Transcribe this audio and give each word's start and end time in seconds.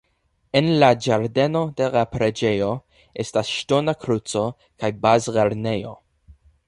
En 0.59 0.69
la 0.83 0.87
ĝardeno 1.07 1.59
de 1.81 1.89
la 1.95 2.03
preĝejo 2.13 2.69
estas 3.25 3.51
ŝtona 3.59 3.95
kruco 4.07 4.45
kaj 4.65 4.93
bazlernejo. 5.05 5.95